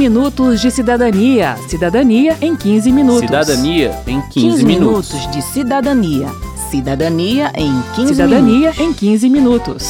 [0.00, 1.58] minutos de cidadania.
[1.68, 3.20] Cidadania em 15 minutos.
[3.20, 5.12] Cidadania em 15, 15 minutos.
[5.12, 6.28] minutos de cidadania.
[6.70, 8.80] Cidadania em 15 Cidadania minutos.
[8.80, 9.84] em 15 minutos.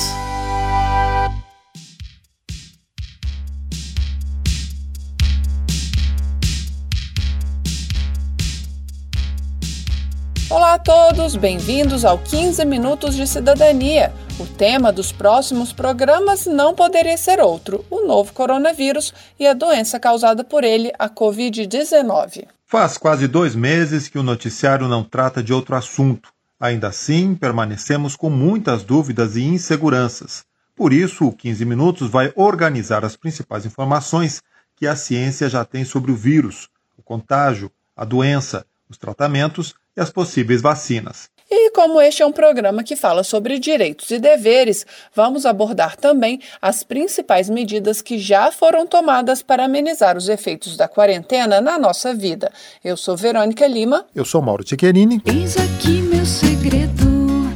[10.50, 14.12] Olá a todos, bem-vindos ao 15 Minutos de Cidadania.
[14.40, 20.00] O tema dos próximos programas não poderia ser outro: o novo coronavírus e a doença
[20.00, 22.46] causada por ele, a Covid-19.
[22.64, 26.32] Faz quase dois meses que o noticiário não trata de outro assunto.
[26.58, 30.42] Ainda assim, permanecemos com muitas dúvidas e inseguranças.
[30.74, 34.40] Por isso, o 15 Minutos vai organizar as principais informações
[34.74, 40.00] que a ciência já tem sobre o vírus, o contágio, a doença, os tratamentos e
[40.00, 41.28] as possíveis vacinas.
[41.52, 46.40] E como este é um programa que fala sobre direitos e deveres, vamos abordar também
[46.62, 52.14] as principais medidas que já foram tomadas para amenizar os efeitos da quarentena na nossa
[52.14, 52.52] vida.
[52.84, 54.06] Eu sou Verônica Lima.
[54.14, 55.20] Eu sou Mauro Tchequerini.
[55.26, 57.52] Eis aqui meu segredo,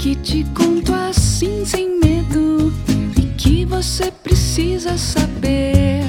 [0.00, 2.72] que te conto assim sem medo,
[3.16, 6.02] e que você precisa saber.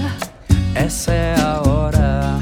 [0.73, 2.39] Essa é a hora,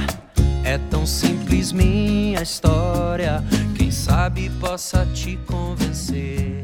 [0.63, 3.43] é tão simples minha história.
[4.07, 6.63] Sabe possa te convencer.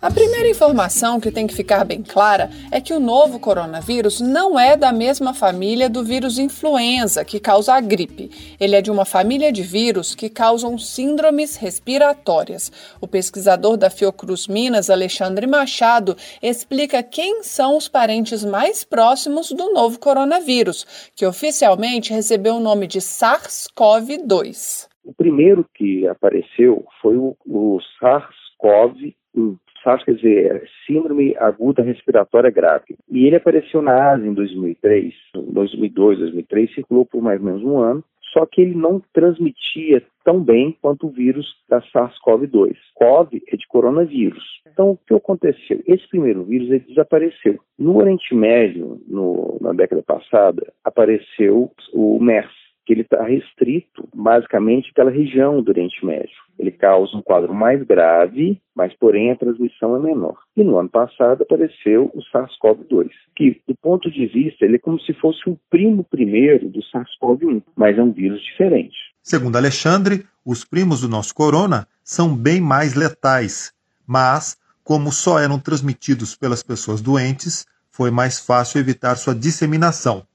[0.00, 4.56] A primeira informação que tem que ficar bem clara é que o novo coronavírus não
[4.56, 8.56] é da mesma família do vírus influenza, que causa a gripe.
[8.60, 12.70] Ele é de uma família de vírus que causam síndromes respiratórias.
[13.00, 19.72] O pesquisador da Fiocruz Minas, Alexandre Machado, explica quem são os parentes mais próximos do
[19.72, 24.93] novo coronavírus, que oficialmente recebeu o nome de SARS-CoV-2.
[25.04, 29.58] O primeiro que apareceu foi o, o SARS-CoV-1.
[29.82, 32.96] SARS quer dizer é Síndrome Aguda Respiratória Grave.
[33.10, 37.78] E ele apareceu na Ásia em 2003, 2002, 2003, circulou por mais ou menos um
[37.78, 42.74] ano, só que ele não transmitia tão bem quanto o vírus da SARS-CoV-2.
[42.94, 44.42] CoV é de coronavírus.
[44.66, 45.80] Então, o que aconteceu?
[45.86, 47.60] Esse primeiro vírus ele desapareceu.
[47.78, 52.52] No Oriente Médio, no, na década passada, apareceu o MERS,
[52.84, 56.36] que ele está restrito basicamente àquela região do Oriente Médio.
[56.58, 60.38] Ele causa um quadro mais grave, mas porém a transmissão é menor.
[60.56, 65.00] E no ano passado apareceu o SARS-CoV-2, que do ponto de vista ele é como
[65.00, 68.96] se fosse um primo primeiro do SARS-CoV-1, mas é um vírus diferente.
[69.22, 73.72] Segundo Alexandre, os primos do nosso corona são bem mais letais,
[74.06, 80.26] mas, como só eram transmitidos pelas pessoas doentes, foi mais fácil evitar sua disseminação.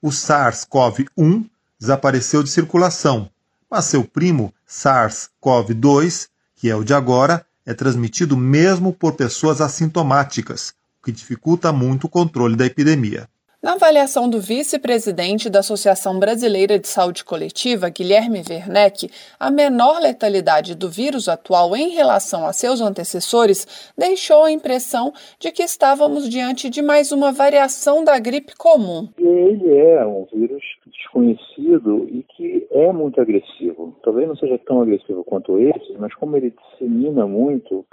[0.00, 1.44] O SARS-CoV-1
[1.80, 3.30] desapareceu de circulação,
[3.70, 10.74] mas seu primo SARS-CoV-2, que é o de agora, é transmitido mesmo por pessoas assintomáticas,
[11.00, 13.28] o que dificulta muito o controle da epidemia.
[13.62, 20.74] Na avaliação do vice-presidente da Associação Brasileira de Saúde Coletiva, Guilherme Werneck, a menor letalidade
[20.74, 26.70] do vírus atual em relação a seus antecessores deixou a impressão de que estávamos diante
[26.70, 29.10] de mais uma variação da gripe comum.
[29.18, 33.96] Ele é um vírus desconhecido e que é muito agressivo.
[34.02, 37.84] Talvez não seja tão agressivo quanto esse, mas como ele dissemina muito,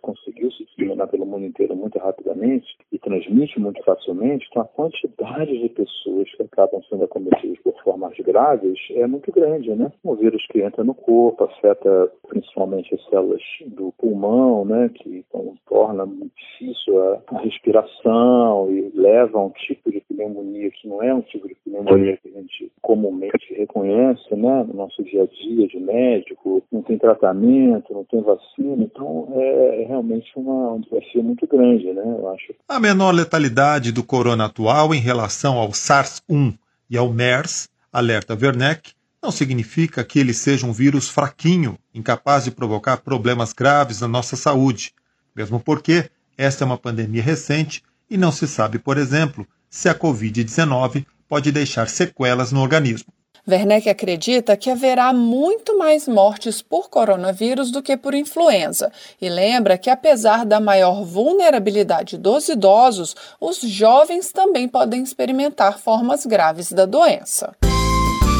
[0.00, 5.58] conseguiu se disseminar pelo mundo inteiro muito rapidamente e transmite muito facilmente, então a quantidade
[5.58, 9.90] de pessoas que acabam sendo acometidas por formas graves é muito grande, né?
[10.04, 14.90] Um vírus que entra no corpo, afeta principalmente as células do pulmão, né?
[14.94, 21.02] Que então, torna difícil a respiração e leva a um tipo de pneumonia que não
[21.02, 24.64] é um tipo de pneumonia que a gente comumente reconhece, né?
[24.64, 29.82] No nosso dia a dia de médico, não tem tratamento, não tem vacina, então é,
[29.82, 30.82] é realmente uma, um
[31.22, 32.02] muito grande, né?
[32.02, 32.54] Eu acho.
[32.68, 36.54] A menor letalidade do corona atual em relação ao SARS-1
[36.90, 38.92] e ao MERS, alerta Werneck,
[39.22, 44.34] não significa que ele seja um vírus fraquinho, incapaz de provocar problemas graves na nossa
[44.34, 44.92] saúde,
[45.34, 49.94] mesmo porque esta é uma pandemia recente e não se sabe, por exemplo, se a
[49.94, 53.12] Covid-19 pode deixar sequelas no organismo.
[53.48, 59.76] Werneck acredita que haverá muito mais mortes por coronavírus do que por influenza e lembra
[59.76, 66.86] que, apesar da maior vulnerabilidade dos idosos, os jovens também podem experimentar formas graves da
[66.86, 67.54] doença.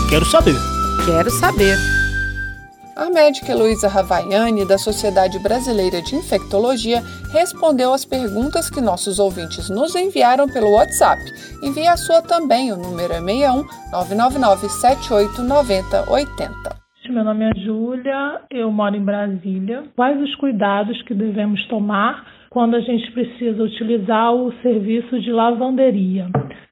[0.09, 0.57] Quero saber.
[1.05, 2.02] Quero saber.
[2.95, 7.01] A médica Heloísa Ravaiani, da Sociedade Brasileira de Infectologia,
[7.33, 11.19] respondeu às perguntas que nossos ouvintes nos enviaram pelo WhatsApp.
[11.63, 16.53] Envie a sua também, o número é 61 999 78 90 80.
[17.09, 19.85] Meu nome é Júlia, eu moro em Brasília.
[19.97, 26.29] Quais os cuidados que devemos tomar quando a gente precisa utilizar o serviço de lavanderia?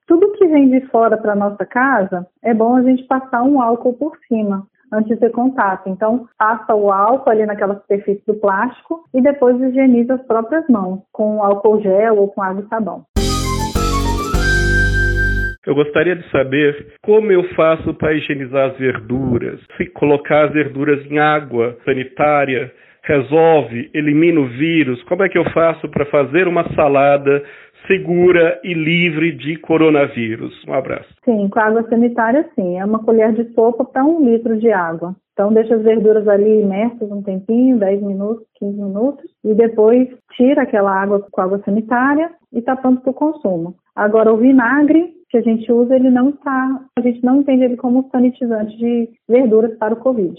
[0.06, 3.94] Tudo que vem de fora para nossa casa, é bom a gente passar um álcool
[3.94, 5.88] por cima antes de contato.
[5.88, 11.00] Então, passa o álcool ali naquela superfície do plástico e depois higieniza as próprias mãos
[11.12, 13.04] com álcool gel ou com água e sabão.
[15.66, 19.60] Eu gostaria de saber como eu faço para higienizar as verduras.
[19.76, 22.72] Se colocar as verduras em água sanitária
[23.02, 25.02] resolve, elimina o vírus.
[25.04, 27.42] Como é que eu faço para fazer uma salada
[27.86, 30.52] segura e livre de coronavírus?
[30.66, 31.08] Um abraço.
[31.24, 32.78] Sim, com água sanitária, sim.
[32.78, 35.14] É uma colher de sopa para um litro de água.
[35.32, 40.62] Então, deixa as verduras ali imersas um tempinho, 10 minutos, 15 minutos, e depois tira
[40.62, 43.74] aquela água com água sanitária e está pronto para o consumo.
[43.96, 47.76] Agora, o vinagre que a gente usa, ele não está, a gente não entende ele
[47.76, 50.34] como sanitizante de verduras para o Covid.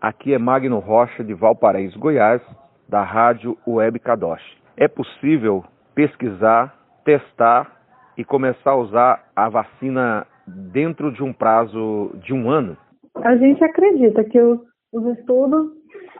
[0.00, 2.40] Aqui é Magno Rocha, de Valparaíso, Goiás,
[2.88, 4.42] da Rádio Web Kadosh.
[4.76, 6.74] É possível pesquisar,
[7.04, 7.72] testar
[8.16, 12.76] e começar a usar a vacina dentro de um prazo de um ano?
[13.16, 14.60] A gente acredita que os,
[14.92, 15.72] os estudos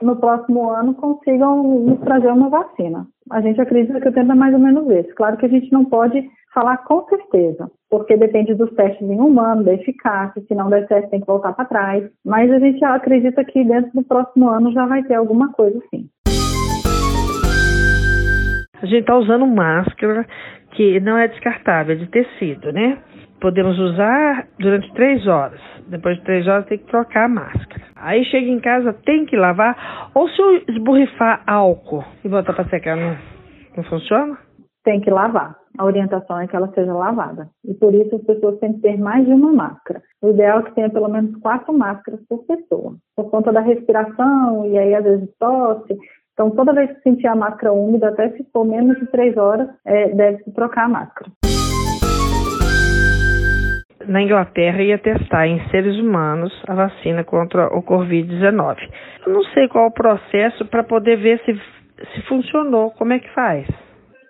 [0.02, 3.06] no próximo ano consigam nos trazer uma vacina.
[3.30, 5.12] A gente acredita que o tempo é mais ou menos esse.
[5.14, 9.62] Claro que a gente não pode falar com certeza, porque depende dos testes em humano,
[9.62, 12.10] da eficácia, se não der certo tem que voltar para trás.
[12.24, 16.08] Mas a gente acredita que dentro do próximo ano já vai ter alguma coisa sim.
[18.82, 20.26] A gente está usando máscara
[20.72, 22.98] que não é descartável, é de tecido, né?
[23.40, 25.60] Podemos usar durante três horas.
[25.88, 27.82] Depois de três horas tem que trocar a máscara.
[27.96, 30.10] Aí chega em casa, tem que lavar.
[30.14, 33.16] Ou se eu esborrifar álcool e botar para secar, não,
[33.76, 34.36] não funciona?
[34.84, 35.56] Tem que lavar.
[35.78, 37.48] A orientação é que ela seja lavada.
[37.64, 40.00] E por isso as pessoas têm que ter mais de uma máscara.
[40.22, 42.96] O ideal é que tenha pelo menos quatro máscaras por pessoa.
[43.14, 45.96] Por conta da respiração e aí às vezes tosse.
[46.36, 49.70] Então toda vez que sentir a máscara úmida, até se for menos de três horas,
[49.86, 51.30] é, deve-se trocar a máscara
[54.08, 58.76] na Inglaterra ia testar em seres humanos a vacina contra o Covid-19.
[59.26, 61.54] Eu não sei qual o processo para poder ver se,
[62.14, 63.66] se funcionou, como é que faz?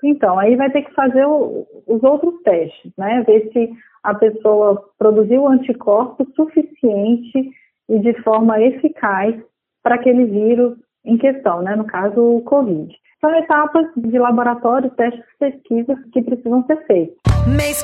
[0.03, 3.23] Então, aí vai ter que fazer o, os outros testes, né?
[3.27, 3.71] Ver se
[4.03, 7.51] a pessoa produziu anticorpos suficiente
[7.89, 9.35] e de forma eficaz
[9.83, 11.75] para aquele vírus em questão, né?
[11.77, 12.93] No caso, o Covid.
[13.21, 17.17] São etapas de laboratório, testes, pesquisas que precisam ser feitas.
[17.47, 17.83] Mês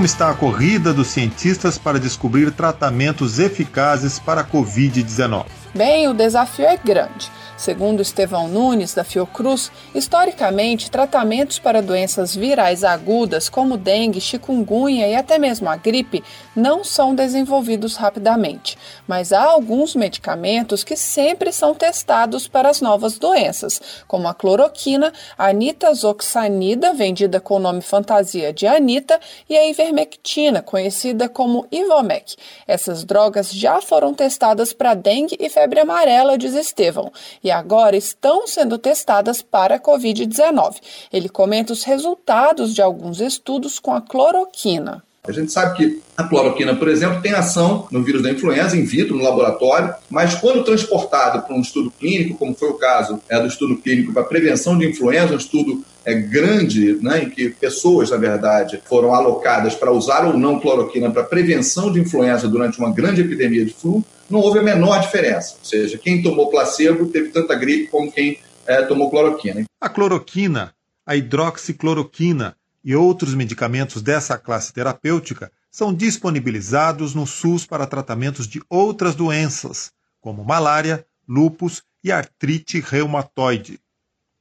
[0.00, 5.44] como está a corrida dos cientistas para descobrir tratamentos eficazes para a Covid-19?
[5.74, 7.30] Bem, o desafio é grande.
[7.60, 15.14] Segundo Estevão Nunes, da Fiocruz, historicamente, tratamentos para doenças virais agudas como dengue, chikungunya e
[15.14, 16.24] até mesmo a gripe
[16.56, 23.18] não são desenvolvidos rapidamente, mas há alguns medicamentos que sempre são testados para as novas
[23.18, 23.78] doenças,
[24.08, 29.20] como a cloroquina, a nitazoxanida, vendida com o nome fantasia de Anita,
[29.50, 32.36] e a ivermectina, conhecida como Ivomec.
[32.66, 37.12] Essas drogas já foram testadas para dengue e febre amarela, diz Estevão,
[37.44, 40.76] e agora estão sendo testadas para a Covid-19.
[41.12, 45.02] Ele comenta os resultados de alguns estudos com a cloroquina.
[45.22, 48.84] A gente sabe que a cloroquina, por exemplo, tem ação no vírus da influenza in
[48.84, 53.38] vitro, no laboratório, mas quando transportado para um estudo clínico, como foi o caso é,
[53.38, 58.10] do estudo clínico para prevenção de influenza, um estudo é, grande, né, em que pessoas,
[58.10, 62.90] na verdade, foram alocadas para usar ou não cloroquina para prevenção de influenza durante uma
[62.90, 65.56] grande epidemia de flu, não houve a menor diferença.
[65.58, 69.64] Ou seja, quem tomou placebo teve tanta gripe como quem é, tomou cloroquina.
[69.80, 70.72] A cloroquina,
[71.06, 78.62] a hidroxicloroquina e outros medicamentos dessa classe terapêutica são disponibilizados no SUS para tratamentos de
[78.68, 83.80] outras doenças, como malária, lúpus e artrite reumatoide.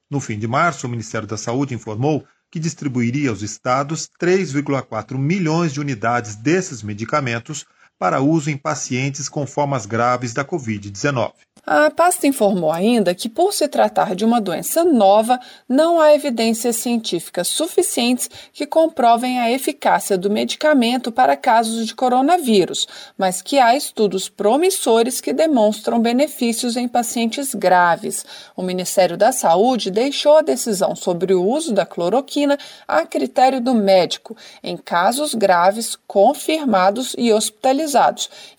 [0.09, 5.71] No fim de março, o Ministério da Saúde informou que distribuiria aos estados 3,4 milhões
[5.71, 7.65] de unidades desses medicamentos
[7.99, 11.33] para uso em pacientes com formas graves da Covid-19.
[11.65, 16.77] A pasta informou ainda que, por se tratar de uma doença nova, não há evidências
[16.77, 22.87] científicas suficientes que comprovem a eficácia do medicamento para casos de coronavírus,
[23.17, 28.25] mas que há estudos promissores que demonstram benefícios em pacientes graves.
[28.55, 33.75] O Ministério da Saúde deixou a decisão sobre o uso da cloroquina a critério do
[33.75, 37.88] médico, em casos graves confirmados e hospitalizados,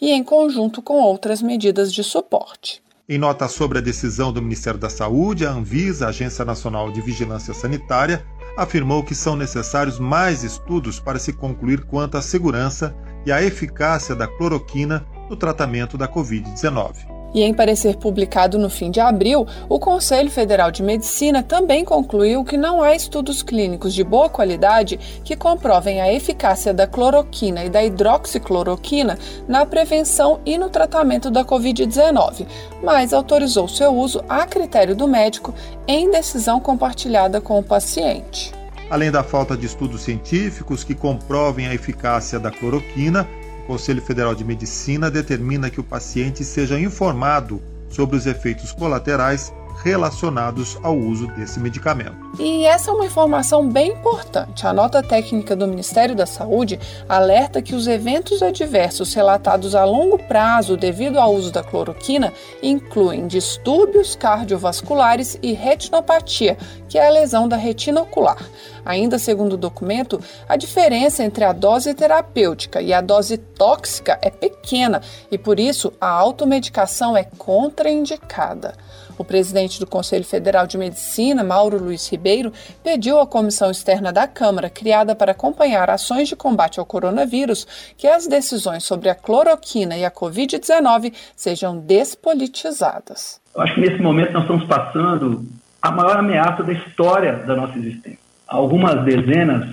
[0.00, 2.82] e em conjunto com outras medidas de suporte.
[3.08, 7.52] Em nota sobre a decisão do Ministério da Saúde, a Anvisa, Agência Nacional de Vigilância
[7.52, 8.24] Sanitária,
[8.56, 12.94] afirmou que são necessários mais estudos para se concluir quanto à segurança
[13.26, 17.19] e à eficácia da cloroquina no tratamento da Covid-19.
[17.32, 22.44] E em parecer publicado no fim de abril, o Conselho Federal de Medicina também concluiu
[22.44, 27.70] que não há estudos clínicos de boa qualidade que comprovem a eficácia da cloroquina e
[27.70, 32.46] da hidroxicloroquina na prevenção e no tratamento da Covid-19,
[32.82, 35.54] mas autorizou seu uso a critério do médico
[35.86, 38.52] em decisão compartilhada com o paciente.
[38.90, 43.28] Além da falta de estudos científicos que comprovem a eficácia da cloroquina,
[43.70, 50.78] Conselho Federal de Medicina determina que o paciente seja informado sobre os efeitos colaterais relacionados
[50.82, 52.16] ao uso desse medicamento.
[52.38, 54.66] E essa é uma informação bem importante.
[54.66, 60.18] A nota técnica do Ministério da Saúde alerta que os eventos adversos relatados a longo
[60.18, 62.32] prazo devido ao uso da cloroquina
[62.62, 66.56] incluem distúrbios cardiovasculares e retinopatia,
[66.88, 68.38] que é a lesão da retina ocular.
[68.84, 74.30] Ainda segundo o documento, a diferença entre a dose terapêutica e a dose tóxica é
[74.30, 78.74] pequena e por isso a automedicação é contraindicada.
[79.20, 82.50] O presidente do Conselho Federal de Medicina, Mauro Luiz Ribeiro,
[82.82, 87.66] pediu à comissão externa da Câmara, criada para acompanhar ações de combate ao coronavírus,
[87.98, 93.38] que as decisões sobre a cloroquina e a Covid-19 sejam despolitizadas.
[93.54, 95.44] Eu acho que nesse momento nós estamos passando
[95.82, 98.20] a maior ameaça da história da nossa existência.
[98.48, 99.68] Algumas dezenas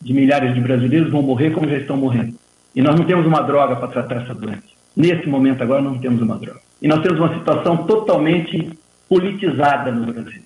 [0.00, 2.36] de milhares de brasileiros vão morrer como já estão morrendo.
[2.72, 4.62] E nós não temos uma droga para tratar essa doença.
[4.96, 6.60] Nesse momento agora não temos uma droga.
[6.80, 8.80] E nós temos uma situação totalmente
[9.12, 10.40] politizada no Brasil.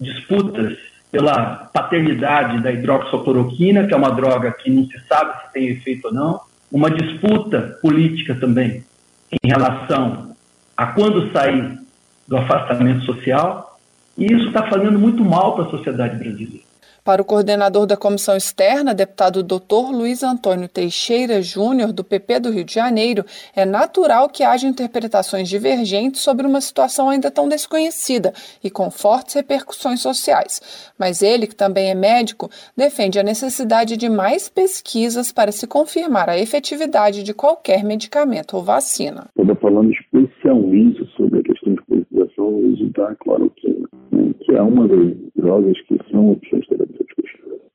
[0.00, 0.78] Disputas
[1.10, 6.06] pela paternidade da hidroxicloroquina, que é uma droga que não se sabe se tem efeito
[6.06, 8.84] ou não, uma disputa política também
[9.32, 10.36] em relação
[10.76, 11.80] a quando sair
[12.28, 13.76] do afastamento social,
[14.16, 16.71] e isso está fazendo muito mal para a sociedade brasileira.
[17.04, 19.90] Para o coordenador da comissão externa, deputado Dr.
[19.90, 23.24] Luiz Antônio Teixeira Júnior, do PP do Rio de Janeiro,
[23.56, 28.32] é natural que haja interpretações divergentes sobre uma situação ainda tão desconhecida
[28.62, 30.92] e com fortes repercussões sociais.
[30.96, 36.30] Mas ele, que também é médico, defende a necessidade de mais pesquisas para se confirmar
[36.30, 39.26] a efetividade de qualquer medicamento ou vacina.
[39.36, 44.62] Estou falando especialmente sobre a questão de politização do uso da cloroquina, né, que é
[44.62, 46.64] uma das drogas que são opções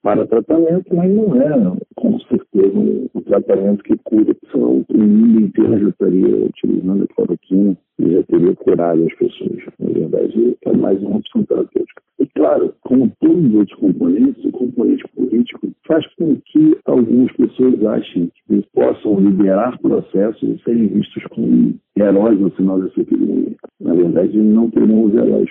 [0.07, 4.33] para tratamento, mas não é, com certeza, um, tratamento que cura.
[4.49, 9.63] Senão o mundo inteiro já estaria utilizando a cloroquina e já teria curado as pessoas.
[9.77, 12.01] Na verdade, é mais uma opção terapêutica.
[12.19, 17.85] E claro, como todos os outros componentes, o componente político faz com que algumas pessoas
[17.85, 23.55] achem que possam liderar processos e serem vistos como heróis no final dessa epidemia.
[23.81, 25.49] Na verdade, não teremos heróis,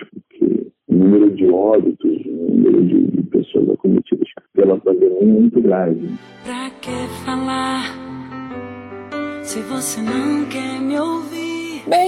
[0.89, 6.09] número de óbitos, número de pessoas acometidas pela pandemia é muito grave.
[6.43, 7.83] Pra que falar
[9.43, 11.16] se você não quer me ouvir?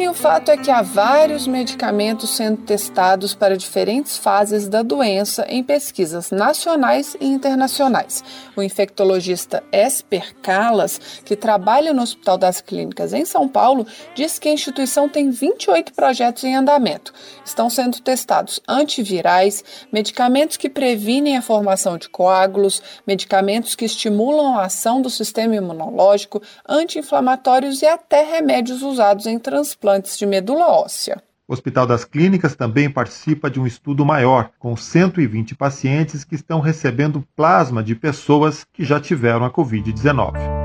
[0.09, 5.63] O fato é que há vários medicamentos sendo testados para diferentes fases da doença em
[5.63, 8.23] pesquisas nacionais e internacionais.
[8.55, 13.85] O infectologista Esper Calas, que trabalha no Hospital das Clínicas em São Paulo,
[14.15, 17.13] diz que a instituição tem 28 projetos em andamento.
[17.45, 19.63] Estão sendo testados antivirais,
[19.93, 26.41] medicamentos que previnem a formação de coágulos, medicamentos que estimulam a ação do sistema imunológico,
[26.67, 31.21] anti-inflamatórios e até remédios usados em transporte transplantes de medula óssea.
[31.47, 36.59] O Hospital das Clínicas também participa de um estudo maior, com 120 pacientes que estão
[36.59, 40.58] recebendo plasma de pessoas que já tiveram a Covid-19.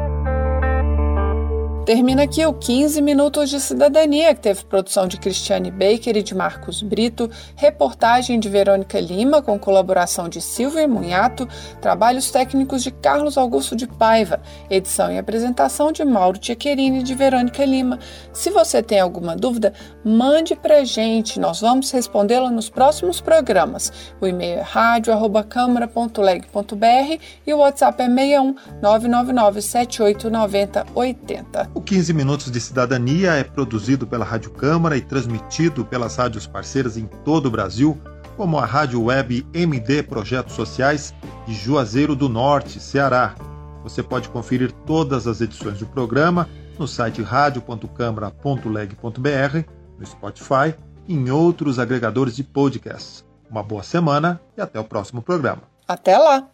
[1.85, 6.35] Termina aqui o 15 Minutos de Cidadania, que teve produção de Cristiane Baker e de
[6.35, 11.47] Marcos Brito, reportagem de Verônica Lima, com colaboração de Silvia Munhato,
[11.83, 17.15] trabalhos técnicos de Carlos Augusto de Paiva, edição e apresentação de Mauro Tchequerini e de
[17.15, 17.99] Verônica Lima.
[18.33, 23.93] Se você tem alguma dúvida, mande pra gente, nós vamos respondê-la nos próximos programas.
[24.23, 31.74] O e-mail é rádio.câmara.leg.br e o WhatsApp é 61 999 7890 80.
[31.75, 36.97] O 15 Minutos de Cidadania é produzido pela Rádio Câmara e transmitido pelas rádios parceiras
[36.97, 38.01] em todo o Brasil,
[38.37, 41.13] como a rádio web MD Projetos Sociais
[41.45, 43.35] de Juazeiro do Norte, Ceará.
[43.83, 50.77] Você pode conferir todas as edições do programa no site radio.câmara.leg.br, no Spotify
[51.09, 53.25] e em outros agregadores de podcasts.
[53.51, 55.63] Uma boa semana e até o próximo programa.
[55.89, 56.54] Até lá!